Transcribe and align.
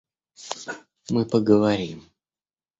Мы 1.11 1.25
поговорим. 1.27 2.03